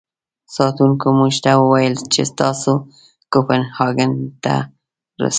[0.55, 2.73] ساتونکو موږ ته و ویل چې تاسو
[3.31, 4.11] کوپنهاګن
[4.43, 4.53] ته
[5.21, 5.29] رسوو.